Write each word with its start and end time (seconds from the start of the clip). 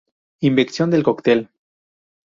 Invención 0.39 0.89
del 0.89 1.03
coctel. 1.03 1.51